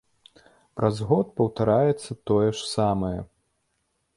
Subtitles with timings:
[0.79, 3.15] Праз год паўтараецца тое ж самае.